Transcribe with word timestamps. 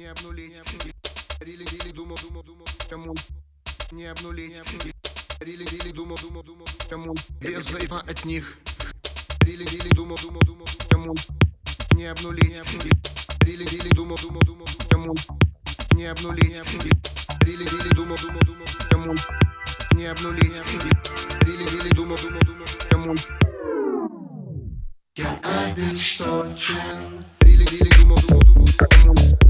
не 0.00 0.06
обнулить 0.06 0.58
Рили, 1.40 1.90
думал, 1.92 2.16
думал, 2.26 2.42
думал, 2.42 2.64
кому 2.88 3.14
не 3.92 4.06
обнулить 4.06 4.56
Рили, 5.40 5.90
думал, 5.90 6.16
думал, 6.22 6.42
думал, 6.42 6.66
кому 6.88 7.14
без 7.38 7.66
заеба 7.66 8.00
от 8.00 8.24
них 8.24 8.56
Рили, 9.42 9.62
рили, 9.64 9.90
думал, 9.90 10.16
думал, 10.22 10.40
думал, 10.40 10.64
кому 10.88 11.14
не 11.92 12.06
обнулить 12.06 12.62
Рили, 13.42 13.88
думал, 13.90 14.16
думал, 14.16 14.40
думал, 14.40 14.66
кому 14.88 15.14
не 15.92 16.06
обнулить 16.06 16.62
Рили, 17.42 17.94
думал, 17.94 18.16
думал, 18.16 18.40
думал, 18.46 18.66
кому 18.88 19.14
не 19.96 20.06
обнулить 20.06 20.62
Рили, 21.42 21.90
думал, 21.94 22.16
думал, 22.16 22.40
думал, 22.46 22.66
кому 22.88 23.14
Я 25.14 25.40
обесточен 25.42 27.26
Рили, 27.40 27.66
рили, 27.66 27.90
думал, 27.98 28.16
думал, 28.16 28.40
думал, 28.40 28.66
кому 28.78 29.49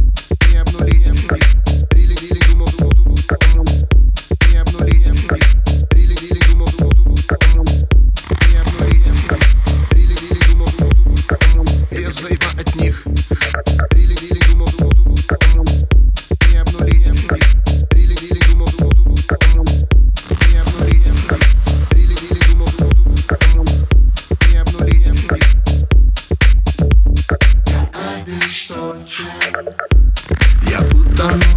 done 31.21 31.50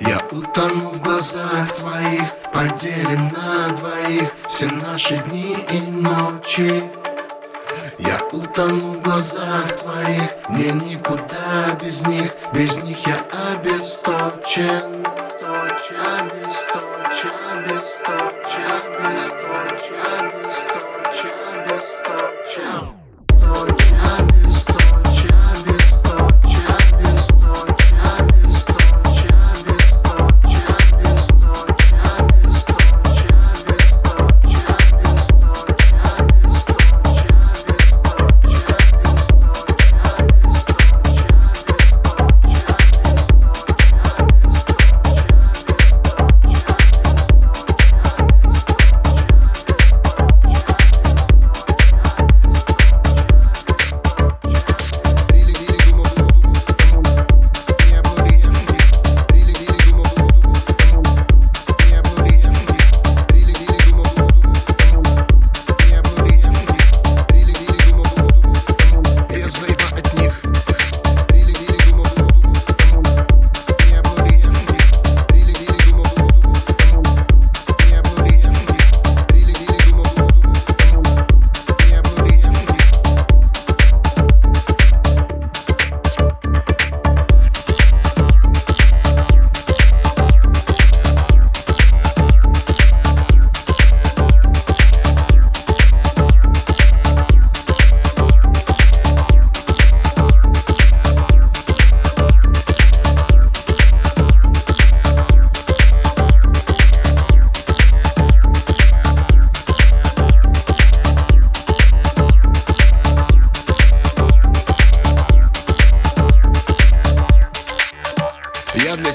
Я 0.00 0.18
утону 0.30 0.90
в 0.90 1.02
глазах 1.02 1.74
твоих, 1.76 2.36
поделим 2.52 3.30
на 3.32 3.68
двоих 3.76 4.30
все 4.48 4.66
наши 4.66 5.16
дни 5.16 5.56
и 5.70 5.80
ночи. 5.90 6.82
Я 7.98 8.20
утону 8.32 8.92
в 8.92 9.02
глазах 9.02 9.76
твоих 9.82 10.30
Мне 10.50 10.72
никуда 10.72 11.76
без 11.82 12.06
них 12.06 12.32
Без 12.52 12.82
них 12.84 12.96
я 13.06 13.18
обесточен 13.52 15.07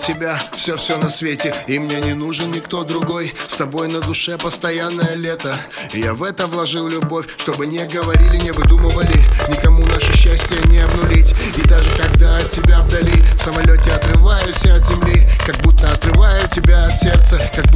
тебя 0.03 0.37
все-все 0.55 0.97
на 0.97 1.09
свете 1.09 1.55
И 1.67 1.79
мне 1.79 2.01
не 2.01 2.13
нужен 2.13 2.51
никто 2.51 2.83
другой. 2.83 3.33
С 3.37 3.55
тобой 3.55 3.87
на 3.87 4.01
душе 4.01 4.37
постоянное 4.37 5.15
лето. 5.15 5.57
Я 5.93 6.13
в 6.13 6.23
это 6.23 6.47
вложил 6.47 6.87
любовь 6.87 7.25
Чтобы 7.37 7.67
не 7.67 7.85
говорили, 7.85 8.37
не 8.37 8.51
выдумывали. 8.51 9.23
Никому 9.49 9.85
наше 9.85 10.13
счастье 10.13 10.57
не 10.65 10.79
обнулить. 10.79 11.33
И 11.57 11.67
даже 11.67 11.89
когда 11.97 12.37
от 12.37 12.49
тебя 12.49 12.81
вдали 12.81 13.23
В 13.37 13.41
самолете 13.41 13.91
отрываюсь 13.91 14.65
от 14.65 14.85
земли. 14.85 15.25
Как 15.45 15.57
будто 15.61 15.87
отрываю 15.87 16.41
тебя 16.49 16.85
от 16.85 16.93
сердца 16.93 17.39
Как 17.55 17.71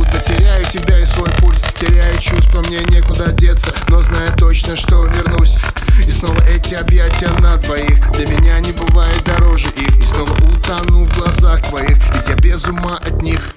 без 12.57 12.68
ума 12.69 12.98
от 12.98 13.21
них 13.21 13.56